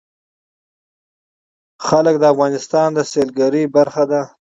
وګړي 1.87 2.13
د 2.19 2.23
افغانستان 2.33 2.89
د 2.93 2.99
سیلګرۍ 3.11 3.63
برخه 3.75 4.03
ده. 4.11 4.21